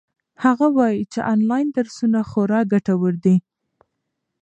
هغه 0.43 0.67
وایي 0.77 1.03
چې 1.11 1.19
آنلاین 1.33 1.67
درسونه 1.77 2.19
خورا 2.29 2.61
ګټور 2.73 3.13
دي. 3.25 3.35